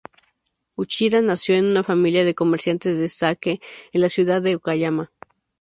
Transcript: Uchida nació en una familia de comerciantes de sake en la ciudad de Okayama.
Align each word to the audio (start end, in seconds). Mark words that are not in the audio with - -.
Uchida 0.75 1.21
nació 1.21 1.53
en 1.53 1.65
una 1.67 1.83
familia 1.83 2.25
de 2.25 2.33
comerciantes 2.33 2.97
de 2.97 3.07
sake 3.07 3.61
en 3.93 4.01
la 4.01 4.09
ciudad 4.09 4.41
de 4.41 4.55
Okayama. 4.55 5.11